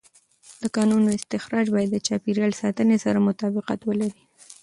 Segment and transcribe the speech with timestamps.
[0.61, 4.21] د کانونو استخراج باید د چاپېر یال ساتنې سره مطابقت ولري.